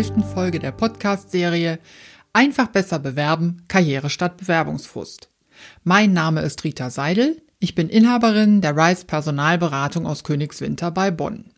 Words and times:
elften 0.00 0.24
Folge 0.24 0.60
der 0.60 0.72
Podcast-Serie 0.72 1.78
Einfach 2.32 2.68
besser 2.68 2.98
bewerben, 2.98 3.64
Karriere 3.68 4.08
statt 4.08 4.38
Bewerbungsfrust. 4.38 5.28
Mein 5.84 6.14
Name 6.14 6.40
ist 6.40 6.64
Rita 6.64 6.88
Seidel, 6.88 7.42
ich 7.58 7.74
bin 7.74 7.90
Inhaberin 7.90 8.62
der 8.62 8.74
Rice 8.74 9.04
Personalberatung 9.04 10.06
aus 10.06 10.24
Königswinter 10.24 10.90
bei 10.90 11.10
Bonn. 11.10 11.50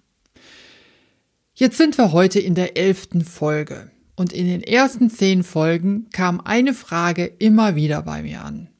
Jetzt 1.55 1.79
sind 1.79 1.97
wir 1.97 2.11
heute 2.11 2.41
in 2.41 2.57
der 2.57 2.77
elften 2.77 3.25
Folge 3.25 3.93
und 4.16 4.33
in 4.33 4.48
den 4.48 4.65
ersten 4.65 5.09
zehn 5.09 5.45
Folgen 5.45 6.11
kam 6.11 6.41
eine 6.41 6.74
Frage 6.74 7.27
immer 7.27 7.77
wieder 7.77 8.02
bei 8.02 8.23
mir 8.23 8.43
an. 8.43 8.70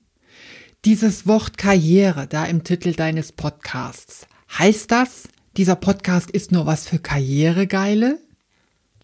Dieses 0.85 1.29
Wort 1.29 1.57
Karriere 1.57 2.27
da 2.27 2.47
im 2.47 2.65
Titel 2.65 2.95
deines 2.95 3.31
Podcasts, 3.31 4.27
heißt 4.59 4.91
das, 4.91 5.29
dieser 5.57 5.77
Podcast 5.77 6.33
ist 6.33 6.51
nur 6.51 6.67
was 6.67 6.89
für 6.89 6.99
Karrieregeile? 6.99 8.19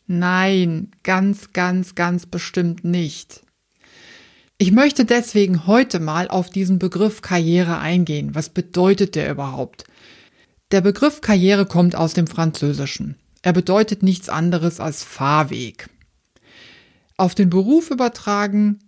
Nein, 0.08 0.90
ganz, 1.02 1.52
ganz, 1.52 1.94
ganz 1.94 2.24
bestimmt 2.24 2.82
nicht. 2.82 3.42
Ich 4.56 4.72
möchte 4.72 5.04
deswegen 5.04 5.66
heute 5.66 6.00
mal 6.00 6.28
auf 6.28 6.48
diesen 6.48 6.78
Begriff 6.78 7.20
Karriere 7.20 7.78
eingehen. 7.78 8.34
Was 8.34 8.48
bedeutet 8.48 9.14
der 9.14 9.30
überhaupt? 9.30 9.84
Der 10.70 10.80
Begriff 10.80 11.20
Karriere 11.20 11.66
kommt 11.66 11.94
aus 11.94 12.14
dem 12.14 12.26
Französischen. 12.26 13.16
Er 13.42 13.52
bedeutet 13.52 14.02
nichts 14.02 14.30
anderes 14.30 14.80
als 14.80 15.04
Fahrweg. 15.04 15.90
Auf 17.18 17.34
den 17.34 17.50
Beruf 17.50 17.90
übertragen 17.90 18.78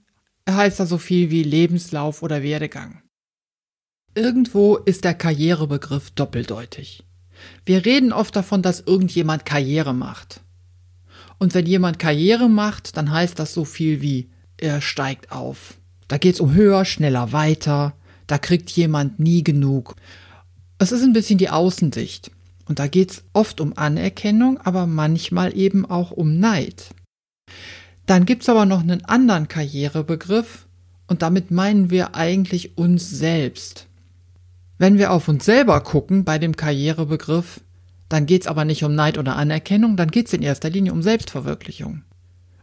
heißt 0.49 0.81
er 0.81 0.87
so 0.87 0.97
viel 0.97 1.31
wie 1.31 1.43
Lebenslauf 1.43 2.23
oder 2.23 2.43
Werdegang. 2.43 3.03
Irgendwo 4.15 4.77
ist 4.77 5.05
der 5.05 5.15
Karrierebegriff 5.15 6.11
doppeldeutig. 6.13 7.05
Wir 7.67 7.85
reden 7.85 8.15
oft 8.15 8.35
davon, 8.35 8.63
dass 8.63 8.81
irgendjemand 8.81 9.45
Karriere 9.45 9.93
macht. 9.95 10.41
Und 11.41 11.55
wenn 11.55 11.65
jemand 11.65 11.99
Karriere 11.99 12.51
macht, 12.51 12.99
dann 12.99 13.11
heißt 13.11 13.39
das 13.39 13.55
so 13.55 13.65
viel 13.65 14.03
wie, 14.03 14.29
er 14.59 14.83
steigt 14.83 15.33
auf. 15.33 15.79
Da 16.07 16.19
geht's 16.19 16.39
um 16.39 16.53
höher, 16.53 16.85
schneller, 16.85 17.33
weiter. 17.33 17.95
Da 18.27 18.37
kriegt 18.37 18.71
jemand 18.71 19.19
nie 19.19 19.43
genug. 19.43 19.97
Es 20.79 20.93
ist 20.93 21.03
ein 21.03 21.15
bisschen 21.15 21.39
die 21.39 21.49
Außensicht. 21.49 22.31
Und 22.67 22.79
da 22.79 22.89
geht's 22.89 23.25
oft 23.33 23.63
um 23.63 23.77
Anerkennung, 23.77 24.59
aber 24.59 24.87
manchmal 24.87 25.57
eben 25.57 25.87
auch 25.87 26.11
um 26.11 26.39
Neid. 26.39 26.91
Dann 28.05 28.27
gibt's 28.27 28.51
aber 28.51 28.67
noch 28.67 28.81
einen 28.81 29.05
anderen 29.07 29.49
Karrierebegriff 29.49 30.67
und 31.07 31.23
damit 31.23 31.51
meinen 31.51 31.91
wir 31.91 32.15
eigentlich 32.15 32.77
uns 32.77 33.09
selbst. 33.09 33.87
Wenn 34.77 34.99
wir 34.99 35.11
auf 35.11 35.27
uns 35.27 35.47
selber 35.47 35.81
gucken 35.81 36.25
bei 36.25 36.39
dem 36.39 36.55
Karrierebegriff, 36.55 37.61
dann 38.11 38.27
geht's 38.27 38.49
aber 38.49 38.65
nicht 38.65 38.85
um 38.85 38.95
Neid 38.95 39.17
oder 39.17 39.37
Anerkennung, 39.37 39.97
dann 39.97 40.11
geht's 40.11 40.33
in 40.33 40.43
erster 40.43 40.69
Linie 40.69 40.93
um 40.93 41.01
Selbstverwirklichung. 41.01 42.03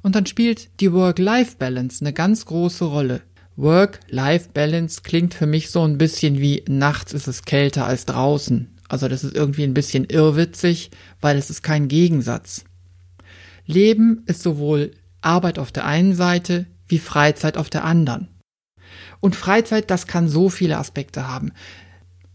Und 0.03 0.15
dann 0.15 0.25
spielt 0.25 0.69
die 0.81 0.91
Work-Life-Balance 0.91 2.03
eine 2.03 2.13
ganz 2.13 2.45
große 2.45 2.85
Rolle. 2.85 3.21
Work-Life-Balance 3.55 5.01
klingt 5.03 5.33
für 5.33 5.47
mich 5.47 5.71
so 5.71 5.83
ein 5.83 5.97
bisschen 5.97 6.39
wie 6.39 6.63
nachts 6.67 7.13
ist 7.13 7.27
es 7.27 7.43
kälter 7.43 7.87
als 7.87 8.05
draußen. 8.05 8.75
Also 8.89 9.07
das 9.07 9.23
ist 9.23 9.35
irgendwie 9.35 9.63
ein 9.63 9.73
bisschen 9.73 10.05
irrwitzig, 10.05 10.91
weil 11.21 11.37
es 11.37 11.49
ist 11.49 11.63
kein 11.63 11.87
Gegensatz. 11.87 12.65
Leben 13.65 14.23
ist 14.27 14.43
sowohl 14.43 14.91
Arbeit 15.21 15.59
auf 15.59 15.71
der 15.71 15.85
einen 15.85 16.13
Seite 16.13 16.67
wie 16.87 16.99
Freizeit 16.99 17.57
auf 17.57 17.69
der 17.69 17.85
anderen. 17.85 18.27
Und 19.21 19.35
Freizeit, 19.35 19.89
das 19.91 20.07
kann 20.07 20.27
so 20.27 20.49
viele 20.49 20.77
Aspekte 20.77 21.27
haben. 21.27 21.51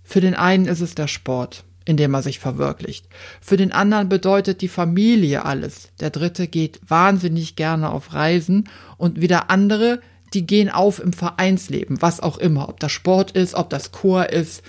Für 0.02 0.20
den 0.20 0.34
einen 0.34 0.66
ist 0.66 0.80
es 0.80 0.94
der 0.94 1.08
Sport, 1.08 1.64
in 1.84 1.96
dem 1.96 2.14
er 2.14 2.22
sich 2.22 2.38
verwirklicht. 2.38 3.08
Für 3.40 3.56
den 3.56 3.72
anderen 3.72 4.08
bedeutet 4.08 4.60
die 4.60 4.68
Familie 4.68 5.44
alles. 5.44 5.88
Der 6.00 6.10
dritte 6.10 6.48
geht 6.48 6.80
wahnsinnig 6.86 7.56
gerne 7.56 7.90
auf 7.90 8.12
Reisen 8.12 8.68
und 8.98 9.20
wieder 9.20 9.50
andere, 9.50 10.00
die 10.34 10.46
gehen 10.46 10.70
auf 10.70 11.00
im 11.00 11.12
Vereinsleben, 11.12 12.00
was 12.00 12.20
auch 12.20 12.38
immer, 12.38 12.68
ob 12.68 12.80
das 12.80 12.92
Sport 12.92 13.32
ist, 13.32 13.54
ob 13.54 13.70
das 13.70 13.92
Chor 13.92 14.30
ist, 14.30 14.62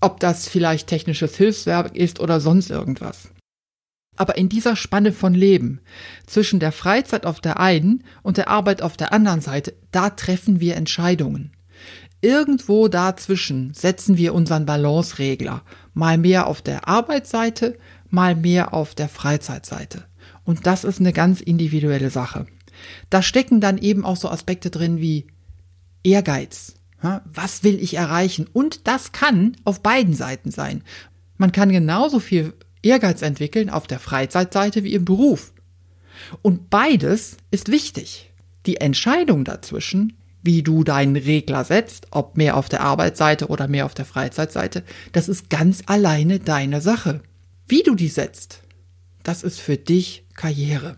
ob 0.00 0.20
das 0.20 0.48
vielleicht 0.48 0.86
technisches 0.88 1.36
Hilfswerk 1.36 1.96
ist 1.96 2.20
oder 2.20 2.40
sonst 2.40 2.70
irgendwas. 2.70 3.28
Aber 4.16 4.36
in 4.36 4.48
dieser 4.48 4.74
Spanne 4.74 5.12
von 5.12 5.32
Leben 5.32 5.80
zwischen 6.26 6.58
der 6.58 6.72
Freizeit 6.72 7.24
auf 7.24 7.40
der 7.40 7.60
einen 7.60 8.02
und 8.22 8.36
der 8.36 8.48
Arbeit 8.48 8.82
auf 8.82 8.96
der 8.96 9.12
anderen 9.12 9.40
Seite, 9.40 9.74
da 9.92 10.10
treffen 10.10 10.60
wir 10.60 10.76
Entscheidungen. 10.76 11.52
Irgendwo 12.20 12.88
dazwischen 12.88 13.72
setzen 13.74 14.16
wir 14.16 14.34
unseren 14.34 14.66
Balanceregler, 14.66 15.62
mal 15.98 16.16
mehr 16.16 16.46
auf 16.46 16.62
der 16.62 16.86
Arbeitsseite, 16.86 17.76
mal 18.08 18.36
mehr 18.36 18.72
auf 18.72 18.94
der 18.94 19.08
Freizeitseite. 19.08 20.04
Und 20.44 20.64
das 20.64 20.84
ist 20.84 21.00
eine 21.00 21.12
ganz 21.12 21.40
individuelle 21.40 22.10
Sache. 22.10 22.46
Da 23.10 23.20
stecken 23.20 23.60
dann 23.60 23.78
eben 23.78 24.04
auch 24.04 24.16
so 24.16 24.30
Aspekte 24.30 24.70
drin 24.70 25.00
wie 25.00 25.26
Ehrgeiz. 26.04 26.76
Was 27.24 27.64
will 27.64 27.82
ich 27.82 27.94
erreichen? 27.94 28.46
Und 28.52 28.86
das 28.86 29.10
kann 29.10 29.56
auf 29.64 29.82
beiden 29.82 30.14
Seiten 30.14 30.52
sein. 30.52 30.84
Man 31.36 31.50
kann 31.50 31.70
genauso 31.70 32.20
viel 32.20 32.54
Ehrgeiz 32.80 33.20
entwickeln 33.22 33.68
auf 33.68 33.88
der 33.88 33.98
Freizeitseite 33.98 34.84
wie 34.84 34.94
im 34.94 35.04
Beruf. 35.04 35.52
Und 36.42 36.70
beides 36.70 37.38
ist 37.50 37.72
wichtig. 37.72 38.32
Die 38.66 38.76
Entscheidung 38.76 39.44
dazwischen 39.44 40.16
wie 40.48 40.62
du 40.62 40.82
deinen 40.82 41.16
Regler 41.16 41.62
setzt, 41.62 42.06
ob 42.10 42.38
mehr 42.38 42.56
auf 42.56 42.70
der 42.70 42.80
Arbeitsseite 42.80 43.48
oder 43.48 43.68
mehr 43.68 43.84
auf 43.84 43.92
der 43.92 44.06
Freizeitseite, 44.06 44.82
das 45.12 45.28
ist 45.28 45.50
ganz 45.50 45.82
alleine 45.84 46.38
deine 46.38 46.80
Sache. 46.80 47.20
Wie 47.66 47.82
du 47.82 47.94
die 47.94 48.08
setzt, 48.08 48.62
das 49.22 49.42
ist 49.42 49.60
für 49.60 49.76
dich 49.76 50.24
Karriere. 50.34 50.96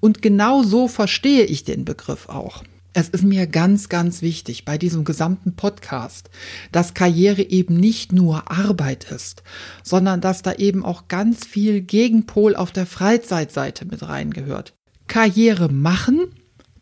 Und 0.00 0.22
genau 0.22 0.64
so 0.64 0.88
verstehe 0.88 1.44
ich 1.44 1.62
den 1.62 1.84
Begriff 1.84 2.28
auch. 2.28 2.64
Es 2.94 3.08
ist 3.08 3.22
mir 3.22 3.46
ganz, 3.46 3.88
ganz 3.88 4.22
wichtig 4.22 4.64
bei 4.64 4.76
diesem 4.76 5.04
gesamten 5.04 5.54
Podcast, 5.54 6.28
dass 6.72 6.92
Karriere 6.92 7.42
eben 7.42 7.76
nicht 7.76 8.10
nur 8.10 8.50
Arbeit 8.50 9.08
ist, 9.12 9.44
sondern 9.84 10.20
dass 10.20 10.42
da 10.42 10.54
eben 10.54 10.84
auch 10.84 11.06
ganz 11.06 11.46
viel 11.46 11.80
Gegenpol 11.80 12.56
auf 12.56 12.72
der 12.72 12.86
Freizeitseite 12.86 13.84
mit 13.84 14.02
reingehört. 14.02 14.74
Karriere 15.06 15.68
machen 15.68 16.26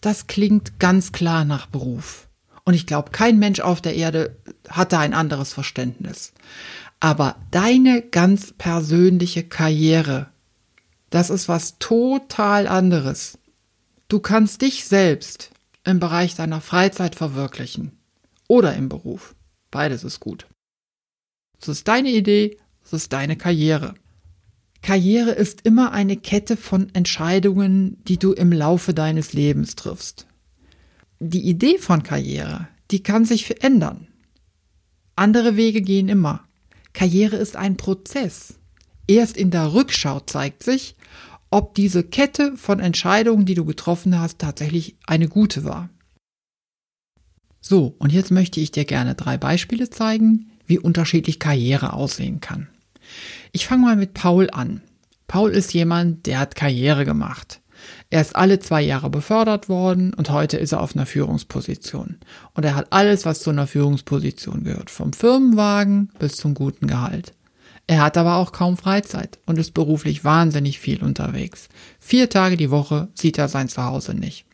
das 0.00 0.26
klingt 0.26 0.78
ganz 0.78 1.12
klar 1.12 1.44
nach 1.44 1.66
Beruf. 1.66 2.28
Und 2.64 2.74
ich 2.74 2.86
glaube, 2.86 3.10
kein 3.10 3.38
Mensch 3.38 3.60
auf 3.60 3.80
der 3.80 3.94
Erde 3.94 4.36
hat 4.68 4.92
da 4.92 5.00
ein 5.00 5.14
anderes 5.14 5.52
Verständnis. 5.52 6.32
Aber 7.00 7.36
deine 7.50 8.02
ganz 8.02 8.52
persönliche 8.52 9.42
Karriere, 9.42 10.28
das 11.10 11.30
ist 11.30 11.48
was 11.48 11.78
total 11.78 12.66
anderes. 12.66 13.38
Du 14.08 14.20
kannst 14.20 14.62
dich 14.62 14.84
selbst 14.84 15.50
im 15.84 16.00
Bereich 16.00 16.34
deiner 16.34 16.60
Freizeit 16.60 17.14
verwirklichen 17.14 17.92
oder 18.48 18.74
im 18.74 18.88
Beruf. 18.88 19.34
Beides 19.70 20.04
ist 20.04 20.20
gut. 20.20 20.46
Es 21.60 21.68
ist 21.68 21.88
deine 21.88 22.10
Idee, 22.10 22.58
es 22.84 22.92
ist 22.92 23.12
deine 23.12 23.36
Karriere. 23.36 23.94
Karriere 24.88 25.32
ist 25.32 25.66
immer 25.66 25.92
eine 25.92 26.16
Kette 26.16 26.56
von 26.56 26.88
Entscheidungen, 26.94 28.02
die 28.04 28.16
du 28.16 28.32
im 28.32 28.50
Laufe 28.50 28.94
deines 28.94 29.34
Lebens 29.34 29.76
triffst. 29.76 30.26
Die 31.20 31.46
Idee 31.46 31.76
von 31.76 32.02
Karriere, 32.02 32.68
die 32.90 33.02
kann 33.02 33.26
sich 33.26 33.44
verändern. 33.44 34.08
Andere 35.14 35.56
Wege 35.56 35.82
gehen 35.82 36.08
immer. 36.08 36.48
Karriere 36.94 37.36
ist 37.36 37.54
ein 37.54 37.76
Prozess. 37.76 38.54
Erst 39.06 39.36
in 39.36 39.50
der 39.50 39.74
Rückschau 39.74 40.20
zeigt 40.20 40.62
sich, 40.62 40.96
ob 41.50 41.74
diese 41.74 42.02
Kette 42.02 42.56
von 42.56 42.80
Entscheidungen, 42.80 43.44
die 43.44 43.56
du 43.56 43.66
getroffen 43.66 44.18
hast, 44.18 44.38
tatsächlich 44.38 44.96
eine 45.06 45.28
gute 45.28 45.64
war. 45.64 45.90
So, 47.60 47.94
und 47.98 48.10
jetzt 48.10 48.30
möchte 48.30 48.58
ich 48.60 48.70
dir 48.70 48.86
gerne 48.86 49.14
drei 49.14 49.36
Beispiele 49.36 49.90
zeigen, 49.90 50.50
wie 50.64 50.78
unterschiedlich 50.78 51.38
Karriere 51.38 51.92
aussehen 51.92 52.40
kann. 52.40 52.68
Ich 53.52 53.66
fange 53.66 53.82
mal 53.82 53.96
mit 53.96 54.14
Paul 54.14 54.48
an. 54.50 54.82
Paul 55.26 55.50
ist 55.50 55.74
jemand, 55.74 56.26
der 56.26 56.38
hat 56.38 56.54
Karriere 56.54 57.04
gemacht. 57.04 57.60
Er 58.10 58.20
ist 58.20 58.34
alle 58.34 58.58
zwei 58.58 58.82
Jahre 58.82 59.10
befördert 59.10 59.68
worden 59.68 60.14
und 60.14 60.30
heute 60.30 60.56
ist 60.56 60.72
er 60.72 60.80
auf 60.80 60.96
einer 60.96 61.06
Führungsposition. 61.06 62.18
Und 62.54 62.64
er 62.64 62.74
hat 62.74 62.92
alles, 62.92 63.24
was 63.24 63.40
zu 63.40 63.50
einer 63.50 63.66
Führungsposition 63.66 64.64
gehört, 64.64 64.90
vom 64.90 65.12
Firmenwagen 65.12 66.10
bis 66.18 66.36
zum 66.36 66.54
guten 66.54 66.86
Gehalt. 66.86 67.34
Er 67.86 68.02
hat 68.02 68.16
aber 68.16 68.36
auch 68.36 68.52
kaum 68.52 68.76
Freizeit 68.76 69.38
und 69.46 69.58
ist 69.58 69.72
beruflich 69.74 70.24
wahnsinnig 70.24 70.78
viel 70.78 71.02
unterwegs. 71.02 71.68
Vier 71.98 72.28
Tage 72.28 72.56
die 72.56 72.70
Woche 72.70 73.08
sieht 73.14 73.38
er 73.38 73.48
sein 73.48 73.68
Zuhause 73.68 74.14
nicht. 74.14 74.44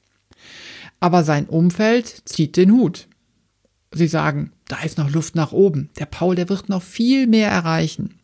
Aber 1.01 1.25
sein 1.25 1.47
Umfeld 1.47 2.23
zieht 2.27 2.57
den 2.57 2.73
Hut. 2.73 3.09
Sie 3.93 4.07
sagen, 4.07 4.53
da 4.67 4.81
ist 4.83 4.99
noch 4.99 5.11
Luft 5.11 5.35
nach 5.35 5.53
oben. 5.53 5.91
Der 5.99 6.07
Paul, 6.07 6.37
der 6.37 6.49
wird 6.49 6.69
noch 6.69 6.83
viel 6.83 7.27
mehr 7.27 7.51
erreichen. 7.51 8.21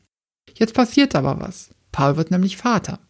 Jetzt 0.54 0.74
passiert 0.74 1.14
aber 1.14 1.40
was. 1.40 1.70
Paul 1.92 2.16
wird 2.16 2.30
nämlich 2.30 2.56
Vater. 2.56 3.00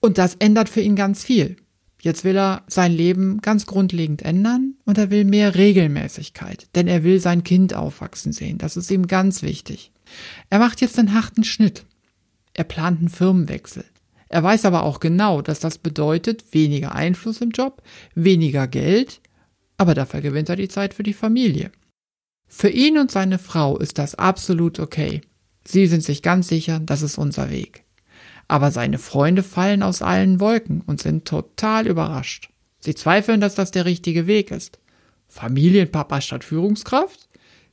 Und 0.00 0.18
das 0.18 0.34
ändert 0.36 0.68
für 0.68 0.80
ihn 0.80 0.96
ganz 0.96 1.24
viel. 1.24 1.56
Jetzt 2.00 2.24
will 2.24 2.36
er 2.36 2.62
sein 2.66 2.92
Leben 2.92 3.42
ganz 3.42 3.66
grundlegend 3.66 4.22
ändern 4.22 4.74
und 4.86 4.96
er 4.96 5.10
will 5.10 5.24
mehr 5.24 5.54
Regelmäßigkeit, 5.54 6.68
denn 6.74 6.88
er 6.88 7.04
will 7.04 7.20
sein 7.20 7.44
Kind 7.44 7.74
aufwachsen 7.74 8.32
sehen. 8.32 8.56
Das 8.56 8.78
ist 8.78 8.90
ihm 8.90 9.06
ganz 9.06 9.42
wichtig. 9.42 9.92
Er 10.48 10.58
macht 10.58 10.80
jetzt 10.80 10.98
einen 10.98 11.12
harten 11.12 11.44
Schnitt. 11.44 11.84
Er 12.54 12.64
plant 12.64 13.00
einen 13.00 13.10
Firmenwechsel. 13.10 13.84
Er 14.28 14.42
weiß 14.42 14.64
aber 14.64 14.84
auch 14.84 15.00
genau, 15.00 15.42
dass 15.42 15.60
das 15.60 15.76
bedeutet 15.76 16.54
weniger 16.54 16.94
Einfluss 16.94 17.40
im 17.40 17.50
Job, 17.50 17.82
weniger 18.14 18.66
Geld, 18.66 19.20
aber 19.76 19.94
dafür 19.94 20.20
gewinnt 20.20 20.48
er 20.48 20.56
die 20.56 20.68
Zeit 20.68 20.94
für 20.94 21.02
die 21.02 21.12
Familie. 21.12 21.70
Für 22.46 22.68
ihn 22.70 22.96
und 22.96 23.10
seine 23.10 23.38
Frau 23.38 23.76
ist 23.76 23.98
das 23.98 24.14
absolut 24.14 24.80
okay. 24.80 25.20
Sie 25.64 25.86
sind 25.86 26.02
sich 26.02 26.22
ganz 26.22 26.48
sicher, 26.48 26.80
das 26.80 27.02
ist 27.02 27.18
unser 27.18 27.50
Weg. 27.50 27.84
Aber 28.48 28.70
seine 28.70 28.98
Freunde 28.98 29.42
fallen 29.42 29.82
aus 29.82 30.02
allen 30.02 30.40
Wolken 30.40 30.80
und 30.80 31.00
sind 31.00 31.24
total 31.26 31.86
überrascht. 31.86 32.50
Sie 32.80 32.94
zweifeln, 32.94 33.40
dass 33.40 33.54
das 33.54 33.70
der 33.70 33.84
richtige 33.84 34.26
Weg 34.26 34.50
ist. 34.50 34.78
Familienpapa 35.28 36.20
statt 36.20 36.44
Führungskraft? 36.44 37.28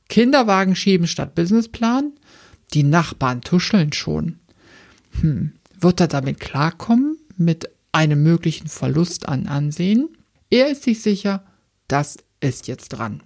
Kinderwagen 0.08 0.76
schieben 0.76 1.06
statt 1.06 1.34
Businessplan? 1.34 2.12
Die 2.74 2.82
Nachbarn 2.82 3.40
tuscheln 3.40 3.92
schon. 3.92 4.38
Hm, 5.20 5.52
wird 5.80 6.00
er 6.00 6.08
damit 6.08 6.40
klarkommen? 6.40 7.18
Mit 7.36 7.70
einem 7.92 8.22
möglichen 8.22 8.68
Verlust 8.68 9.28
an 9.28 9.48
Ansehen? 9.48 10.08
Er 10.50 10.70
ist 10.70 10.82
sich 10.82 11.02
sicher, 11.02 11.44
das 11.88 12.18
ist 12.40 12.68
jetzt 12.68 12.90
dran. 12.90 13.22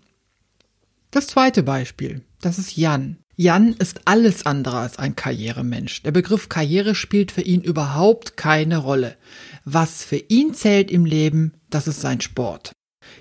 Das 1.10 1.26
zweite 1.26 1.62
Beispiel, 1.62 2.22
das 2.40 2.58
ist 2.58 2.76
Jan. 2.76 3.18
Jan 3.34 3.72
ist 3.72 4.02
alles 4.04 4.44
andere 4.44 4.78
als 4.78 4.98
ein 4.98 5.16
Karrieremensch. 5.16 6.02
Der 6.02 6.10
Begriff 6.10 6.50
Karriere 6.50 6.94
spielt 6.94 7.32
für 7.32 7.40
ihn 7.40 7.62
überhaupt 7.62 8.36
keine 8.36 8.76
Rolle. 8.76 9.16
Was 9.64 10.04
für 10.04 10.16
ihn 10.16 10.52
zählt 10.52 10.90
im 10.90 11.06
Leben, 11.06 11.54
das 11.70 11.88
ist 11.88 12.02
sein 12.02 12.20
Sport. 12.20 12.72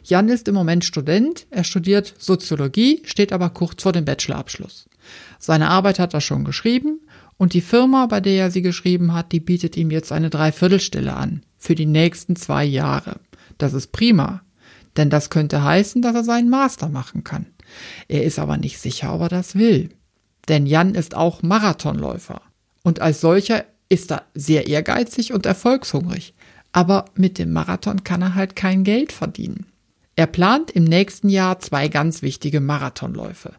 Jan 0.03 0.27
ist 0.27 0.47
im 0.47 0.55
Moment 0.55 0.83
Student, 0.83 1.47
er 1.49 1.63
studiert 1.63 2.13
Soziologie, 2.17 3.01
steht 3.05 3.31
aber 3.31 3.49
kurz 3.51 3.83
vor 3.83 3.93
dem 3.93 4.05
Bachelorabschluss. 4.05 4.89
Seine 5.39 5.69
Arbeit 5.69 5.97
hat 5.97 6.13
er 6.13 6.21
schon 6.21 6.43
geschrieben 6.43 6.99
und 7.37 7.53
die 7.53 7.61
Firma, 7.61 8.05
bei 8.05 8.19
der 8.19 8.43
er 8.43 8.51
sie 8.51 8.61
geschrieben 8.61 9.13
hat, 9.13 9.31
die 9.31 9.39
bietet 9.39 9.77
ihm 9.77 9.91
jetzt 9.91 10.11
eine 10.11 10.29
Dreiviertelstelle 10.29 11.13
an 11.13 11.43
für 11.57 11.75
die 11.75 11.85
nächsten 11.85 12.35
zwei 12.35 12.65
Jahre. 12.65 13.19
Das 13.57 13.73
ist 13.73 13.91
prima, 13.91 14.41
denn 14.97 15.09
das 15.09 15.29
könnte 15.29 15.63
heißen, 15.63 16.01
dass 16.01 16.15
er 16.15 16.23
seinen 16.23 16.49
Master 16.49 16.89
machen 16.89 17.23
kann. 17.23 17.45
Er 18.07 18.23
ist 18.23 18.39
aber 18.39 18.57
nicht 18.57 18.79
sicher, 18.79 19.13
ob 19.13 19.21
er 19.21 19.29
das 19.29 19.55
will. 19.55 19.89
Denn 20.51 20.65
Jan 20.65 20.95
ist 20.95 21.15
auch 21.15 21.44
Marathonläufer 21.44 22.42
und 22.83 23.00
als 23.00 23.21
solcher 23.21 23.63
ist 23.88 24.12
er 24.12 24.24
sehr 24.33 24.68
ehrgeizig 24.68 25.31
und 25.31 25.45
erfolgshungrig. 25.45 26.33
Aber 26.74 27.06
mit 27.15 27.38
dem 27.39 27.53
Marathon 27.53 28.03
kann 28.03 28.21
er 28.21 28.36
halt 28.36 28.57
kein 28.57 28.83
Geld 28.83 29.13
verdienen. 29.13 29.68
Er 30.18 30.27
plant 30.27 30.69
im 30.69 30.83
nächsten 30.83 31.30
Jahr 31.30 31.59
zwei 31.59 31.88
ganz 31.88 32.21
wichtige 32.21 32.59
Marathonläufe. 32.59 33.53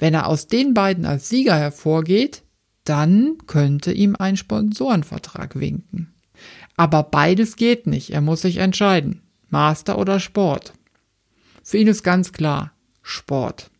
Wenn 0.00 0.14
er 0.14 0.26
aus 0.26 0.48
den 0.48 0.74
beiden 0.74 1.06
als 1.06 1.28
Sieger 1.28 1.56
hervorgeht, 1.56 2.42
dann 2.82 3.38
könnte 3.46 3.92
ihm 3.92 4.16
ein 4.18 4.36
Sponsorenvertrag 4.36 5.60
winken. 5.60 6.12
Aber 6.76 7.04
beides 7.04 7.54
geht 7.54 7.86
nicht, 7.86 8.10
er 8.10 8.20
muss 8.20 8.42
sich 8.42 8.56
entscheiden. 8.56 9.22
Master 9.48 9.96
oder 9.96 10.18
Sport. 10.18 10.72
Für 11.62 11.78
ihn 11.78 11.86
ist 11.86 12.02
ganz 12.02 12.32
klar, 12.32 12.72
Sport. 13.00 13.70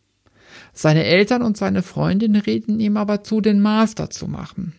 Seine 0.77 1.05
Eltern 1.05 1.41
und 1.41 1.57
seine 1.57 1.81
Freundin 1.81 2.35
reden 2.35 2.79
ihm 2.79 2.97
aber 2.97 3.23
zu, 3.23 3.41
den 3.41 3.61
Master 3.61 4.11
zu 4.11 4.27
machen. 4.27 4.75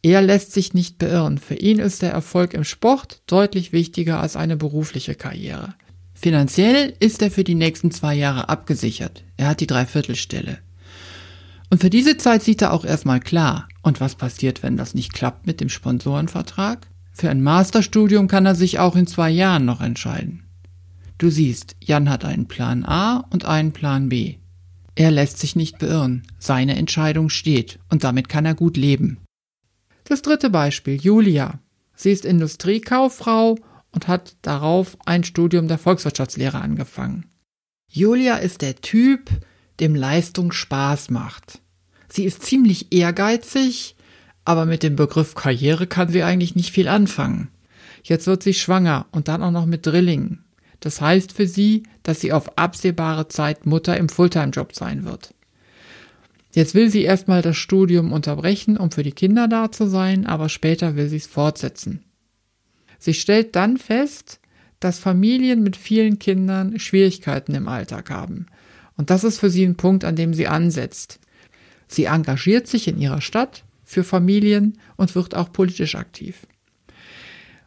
Er 0.00 0.22
lässt 0.22 0.52
sich 0.52 0.72
nicht 0.72 0.96
beirren. 0.96 1.36
Für 1.36 1.56
ihn 1.56 1.78
ist 1.78 2.00
der 2.00 2.10
Erfolg 2.10 2.54
im 2.54 2.64
Sport 2.64 3.20
deutlich 3.26 3.70
wichtiger 3.70 4.18
als 4.18 4.34
eine 4.34 4.56
berufliche 4.56 5.14
Karriere. 5.14 5.74
Finanziell 6.14 6.94
ist 7.00 7.20
er 7.20 7.30
für 7.30 7.44
die 7.44 7.54
nächsten 7.54 7.90
zwei 7.90 8.14
Jahre 8.14 8.48
abgesichert. 8.48 9.24
Er 9.36 9.48
hat 9.48 9.60
die 9.60 9.66
Dreiviertelstelle. 9.66 10.58
Und 11.68 11.82
für 11.82 11.90
diese 11.90 12.16
Zeit 12.16 12.42
sieht 12.42 12.62
er 12.62 12.72
auch 12.72 12.86
erstmal 12.86 13.20
klar. 13.20 13.68
Und 13.82 14.00
was 14.00 14.14
passiert, 14.14 14.62
wenn 14.62 14.78
das 14.78 14.94
nicht 14.94 15.12
klappt 15.12 15.46
mit 15.46 15.60
dem 15.60 15.68
Sponsorenvertrag? 15.68 16.86
Für 17.12 17.28
ein 17.28 17.42
Masterstudium 17.42 18.26
kann 18.26 18.46
er 18.46 18.54
sich 18.54 18.78
auch 18.78 18.96
in 18.96 19.06
zwei 19.06 19.28
Jahren 19.28 19.66
noch 19.66 19.82
entscheiden. 19.82 20.44
Du 21.18 21.28
siehst, 21.28 21.76
Jan 21.78 22.08
hat 22.08 22.24
einen 22.24 22.48
Plan 22.48 22.86
A 22.86 23.18
und 23.30 23.44
einen 23.44 23.72
Plan 23.72 24.08
B. 24.08 24.36
Er 24.94 25.10
lässt 25.10 25.38
sich 25.38 25.56
nicht 25.56 25.78
beirren. 25.78 26.22
Seine 26.38 26.76
Entscheidung 26.76 27.30
steht 27.30 27.78
und 27.90 28.04
damit 28.04 28.28
kann 28.28 28.44
er 28.44 28.54
gut 28.54 28.76
leben. 28.76 29.18
Das 30.04 30.22
dritte 30.22 30.50
Beispiel, 30.50 31.00
Julia. 31.00 31.60
Sie 31.94 32.10
ist 32.10 32.24
Industriekauffrau 32.24 33.56
und 33.92 34.08
hat 34.08 34.36
darauf 34.42 34.96
ein 35.06 35.24
Studium 35.24 35.68
der 35.68 35.78
Volkswirtschaftslehre 35.78 36.60
angefangen. 36.60 37.26
Julia 37.88 38.36
ist 38.36 38.62
der 38.62 38.76
Typ, 38.76 39.30
dem 39.80 39.94
Leistung 39.94 40.52
Spaß 40.52 41.10
macht. 41.10 41.60
Sie 42.08 42.24
ist 42.24 42.42
ziemlich 42.42 42.92
ehrgeizig, 42.92 43.96
aber 44.44 44.64
mit 44.66 44.82
dem 44.82 44.96
Begriff 44.96 45.34
Karriere 45.34 45.86
kann 45.86 46.08
sie 46.08 46.22
eigentlich 46.22 46.56
nicht 46.56 46.72
viel 46.72 46.88
anfangen. 46.88 47.48
Jetzt 48.02 48.26
wird 48.26 48.42
sie 48.42 48.54
schwanger 48.54 49.06
und 49.12 49.28
dann 49.28 49.42
auch 49.42 49.50
noch 49.50 49.66
mit 49.66 49.86
Drillingen. 49.86 50.41
Das 50.82 51.00
heißt 51.00 51.32
für 51.32 51.46
sie, 51.46 51.84
dass 52.02 52.20
sie 52.20 52.32
auf 52.32 52.58
absehbare 52.58 53.28
Zeit 53.28 53.66
Mutter 53.66 53.96
im 53.96 54.08
Fulltime-Job 54.08 54.74
sein 54.74 55.04
wird. 55.04 55.32
Jetzt 56.52 56.74
will 56.74 56.90
sie 56.90 57.02
erstmal 57.02 57.40
das 57.40 57.56
Studium 57.56 58.12
unterbrechen, 58.12 58.76
um 58.76 58.90
für 58.90 59.04
die 59.04 59.12
Kinder 59.12 59.46
da 59.46 59.70
zu 59.70 59.86
sein, 59.86 60.26
aber 60.26 60.48
später 60.48 60.96
will 60.96 61.08
sie 61.08 61.16
es 61.16 61.28
fortsetzen. 61.28 62.02
Sie 62.98 63.14
stellt 63.14 63.54
dann 63.54 63.78
fest, 63.78 64.40
dass 64.80 64.98
Familien 64.98 65.62
mit 65.62 65.76
vielen 65.76 66.18
Kindern 66.18 66.80
Schwierigkeiten 66.80 67.54
im 67.54 67.68
Alltag 67.68 68.10
haben. 68.10 68.46
Und 68.96 69.10
das 69.10 69.22
ist 69.22 69.38
für 69.38 69.50
sie 69.50 69.64
ein 69.64 69.76
Punkt, 69.76 70.04
an 70.04 70.16
dem 70.16 70.34
sie 70.34 70.48
ansetzt. 70.48 71.20
Sie 71.86 72.04
engagiert 72.04 72.66
sich 72.66 72.88
in 72.88 72.98
ihrer 72.98 73.20
Stadt 73.20 73.62
für 73.84 74.02
Familien 74.02 74.78
und 74.96 75.14
wird 75.14 75.36
auch 75.36 75.52
politisch 75.52 75.94
aktiv. 75.94 76.44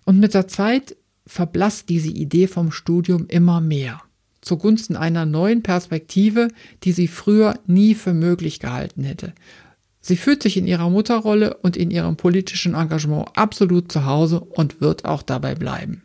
Und 0.04 0.20
mit 0.20 0.34
der 0.34 0.50
Zeit 0.50 0.98
verblasst 1.26 1.90
diese 1.90 2.10
Idee 2.10 2.48
vom 2.48 2.72
Studium 2.72 3.26
immer 3.28 3.62
mehr 3.62 4.02
zugunsten 4.46 4.96
einer 4.96 5.26
neuen 5.26 5.64
Perspektive, 5.64 6.48
die 6.84 6.92
sie 6.92 7.08
früher 7.08 7.60
nie 7.66 7.96
für 7.96 8.14
möglich 8.14 8.60
gehalten 8.60 9.04
hätte. 9.04 9.34
Sie 10.00 10.16
fühlt 10.16 10.44
sich 10.44 10.56
in 10.56 10.68
ihrer 10.68 10.90
Mutterrolle 10.90 11.56
und 11.58 11.76
in 11.76 11.90
ihrem 11.90 12.16
politischen 12.16 12.76
Engagement 12.76 13.30
absolut 13.36 13.92
zu 13.92 14.06
Hause 14.06 14.40
und 14.40 14.80
wird 14.80 15.04
auch 15.04 15.24
dabei 15.24 15.56
bleiben. 15.56 16.04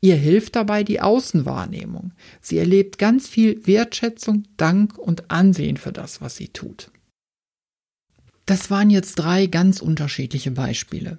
Ihr 0.00 0.16
hilft 0.16 0.56
dabei 0.56 0.82
die 0.82 1.00
Außenwahrnehmung. 1.00 2.12
Sie 2.40 2.58
erlebt 2.58 2.98
ganz 2.98 3.28
viel 3.28 3.64
Wertschätzung, 3.66 4.44
Dank 4.56 4.98
und 4.98 5.30
Ansehen 5.30 5.76
für 5.76 5.92
das, 5.92 6.20
was 6.20 6.36
sie 6.36 6.48
tut. 6.48 6.90
Das 8.46 8.70
waren 8.70 8.90
jetzt 8.90 9.16
drei 9.16 9.46
ganz 9.46 9.80
unterschiedliche 9.80 10.50
Beispiele. 10.50 11.18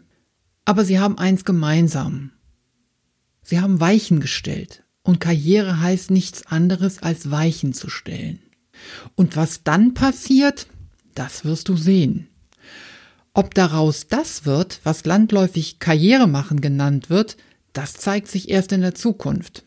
Aber 0.65 0.83
sie 0.83 0.99
haben 0.99 1.17
eins 1.17 1.45
gemeinsam. 1.45 2.31
Sie 3.43 3.59
haben 3.59 3.79
Weichen 3.79 4.19
gestellt. 4.19 4.83
Und 5.03 5.19
Karriere 5.19 5.79
heißt 5.79 6.11
nichts 6.11 6.45
anderes 6.45 7.01
als 7.01 7.31
Weichen 7.31 7.73
zu 7.73 7.89
stellen. 7.89 8.39
Und 9.15 9.35
was 9.35 9.63
dann 9.63 9.93
passiert, 9.93 10.67
das 11.15 11.43
wirst 11.43 11.69
du 11.69 11.75
sehen. 11.75 12.27
Ob 13.33 13.53
daraus 13.53 14.07
das 14.07 14.45
wird, 14.45 14.79
was 14.83 15.05
landläufig 15.05 15.79
Karriere 15.79 16.27
machen 16.27 16.61
genannt 16.61 17.09
wird, 17.09 17.37
das 17.73 17.93
zeigt 17.93 18.27
sich 18.27 18.49
erst 18.49 18.73
in 18.73 18.81
der 18.81 18.93
Zukunft. 18.93 19.63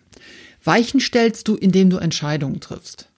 Weichen 0.62 1.00
stellst 1.00 1.48
du, 1.48 1.56
indem 1.56 1.90
du 1.90 1.96
Entscheidungen 1.96 2.60
triffst. 2.60 3.08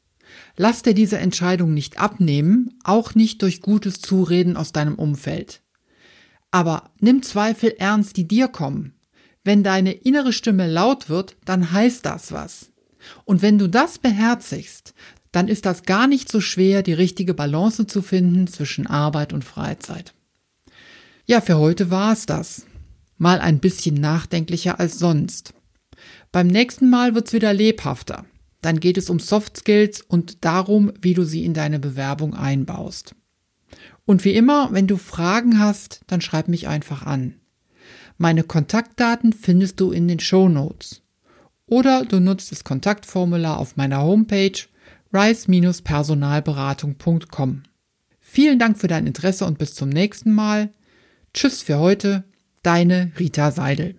Lass 0.57 0.83
dir 0.83 0.95
diese 0.95 1.19
Entscheidung 1.19 1.75
nicht 1.75 1.99
abnehmen, 1.99 2.79
auch 2.83 3.15
nicht 3.15 3.43
durch 3.43 3.61
gutes 3.61 4.01
Zureden 4.01 4.57
aus 4.57 4.73
deinem 4.73 4.95
Umfeld. 4.95 5.61
Aber 6.51 6.91
nimm 7.01 7.23
Zweifel 7.23 7.75
ernst, 7.79 8.17
die 8.17 8.27
dir 8.27 8.49
kommen. 8.49 8.96
Wenn 9.47 9.63
deine 9.63 9.93
innere 9.93 10.33
Stimme 10.33 10.67
laut 10.69 11.09
wird, 11.09 11.37
dann 11.45 11.71
heißt 11.71 12.05
das 12.05 12.33
was. 12.33 12.73
Und 13.25 13.43
wenn 13.43 13.59
du 13.59 13.69
das 13.69 14.01
beherzigst, 14.01 14.93
dann 15.31 15.47
ist 15.47 15.67
das 15.67 15.85
gar 15.85 16.09
nicht 16.09 16.33
so 16.33 16.41
schwer, 16.41 16.83
die 16.83 16.95
richtige 16.95 17.33
Balance 17.33 17.87
zu 17.87 18.03
finden 18.03 18.49
zwischen 18.49 18.89
Arbeit 18.89 19.33
und 19.33 19.45
Freizeit. 19.45 20.15
Ja, 21.27 21.41
für 21.41 21.59
heute 21.59 21.93
war 21.93 22.13
es 22.13 22.27
das. 22.27 22.67
Mal 23.19 23.39
ein 23.39 23.61
bisschen 23.61 23.95
nachdenklicher 23.95 24.81
als 24.81 24.99
sonst. 24.99 25.55
Beim 26.33 26.49
nächsten 26.49 26.91
Mal 26.91 27.15
wird's 27.15 27.33
wieder 27.33 27.55
lebhafter. 27.55 28.25
Dann 28.63 28.81
geht 28.81 28.99
es 28.99 29.09
um 29.11 29.21
Soft 29.21 29.59
Skills 29.59 30.01
und 30.01 30.45
darum, 30.45 30.93
wie 31.01 31.15
du 31.15 31.23
sie 31.23 31.45
in 31.45 31.55
deine 31.55 31.79
Bewerbung 31.79 32.35
einbaust. 32.35 33.15
Und 34.07 34.25
wie 34.25 34.35
immer, 34.35 34.71
wenn 34.73 34.89
du 34.89 34.97
Fragen 34.97 35.61
hast, 35.61 36.01
dann 36.09 36.21
schreib 36.21 36.49
mich 36.49 36.67
einfach 36.67 37.07
an. 37.07 37.37
Meine 38.19 38.43
Kontaktdaten 38.43 39.33
findest 39.33 39.81
du 39.81 39.93
in 39.93 40.09
den 40.09 40.21
Show 40.21 40.49
Notes. 40.49 41.03
Oder 41.67 42.05
du 42.05 42.21
nutzt 42.21 42.53
das 42.53 42.65
Kontaktformular 42.65 43.59
auf 43.59 43.77
meiner 43.77 44.03
Homepage 44.03 44.59
rice-personalberatung.com. 45.13 47.63
Vielen 48.21 48.59
Dank 48.59 48.79
für 48.79 48.89
dein 48.89 49.07
Interesse 49.07 49.47
und 49.47 49.59
bis 49.59 49.75
zum 49.75 49.89
nächsten 49.89 50.33
Mal. 50.33 50.71
Tschüss 51.33 51.63
für 51.63 51.79
heute, 51.79 52.25
deine 52.63 53.13
Rita 53.19 53.51
Seidel. 53.51 53.97